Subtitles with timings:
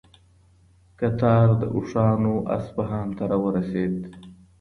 [0.99, 3.95] کتار د اوښانو اصفهان ته راورسېد.